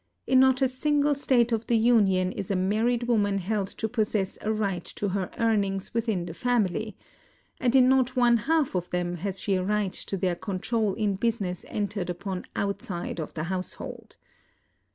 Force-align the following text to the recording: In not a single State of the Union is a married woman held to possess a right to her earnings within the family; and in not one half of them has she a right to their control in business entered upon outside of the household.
In 0.25 0.39
not 0.39 0.63
a 0.63 0.67
single 0.67 1.13
State 1.13 1.51
of 1.51 1.67
the 1.67 1.77
Union 1.77 2.31
is 2.31 2.49
a 2.49 2.55
married 2.55 3.03
woman 3.03 3.37
held 3.37 3.67
to 3.77 3.87
possess 3.87 4.35
a 4.41 4.51
right 4.51 4.83
to 4.83 5.09
her 5.09 5.29
earnings 5.37 5.93
within 5.93 6.25
the 6.25 6.33
family; 6.33 6.97
and 7.59 7.75
in 7.75 7.87
not 7.87 8.15
one 8.15 8.37
half 8.37 8.73
of 8.73 8.89
them 8.89 9.17
has 9.17 9.39
she 9.39 9.53
a 9.53 9.63
right 9.63 9.93
to 9.93 10.17
their 10.17 10.33
control 10.35 10.95
in 10.95 11.17
business 11.17 11.65
entered 11.67 12.09
upon 12.09 12.45
outside 12.55 13.19
of 13.19 13.35
the 13.35 13.43
household. 13.43 14.17